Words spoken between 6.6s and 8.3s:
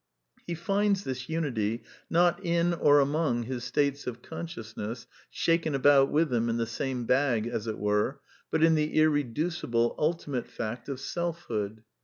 same bag, as it were,